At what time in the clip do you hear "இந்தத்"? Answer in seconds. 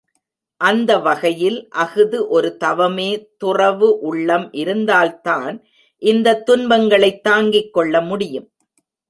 5.97-6.45